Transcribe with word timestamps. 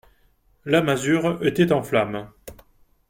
La 0.65 0.81
masure 0.81 1.45
était 1.45 1.71
en 1.71 1.83
flammes. 1.83 2.27